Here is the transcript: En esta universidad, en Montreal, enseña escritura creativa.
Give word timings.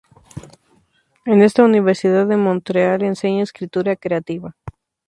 En 1.27 1.43
esta 1.43 1.63
universidad, 1.63 2.31
en 2.31 2.39
Montreal, 2.41 3.03
enseña 3.03 3.43
escritura 3.43 3.95
creativa. 3.95 4.55